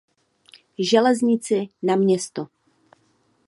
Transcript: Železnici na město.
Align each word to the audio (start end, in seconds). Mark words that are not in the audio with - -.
Železnici 0.79 1.69
na 1.83 1.95
město. 1.95 2.47